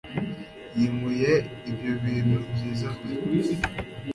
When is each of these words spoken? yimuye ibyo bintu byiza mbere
yimuye 0.77 1.31
ibyo 1.69 1.91
bintu 2.03 2.37
byiza 2.53 2.89
mbere 2.99 3.23